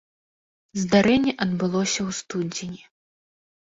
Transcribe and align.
Здарэнне 0.85 1.33
адбылося 1.47 2.01
ў 2.09 2.19
студзені. 2.25 2.81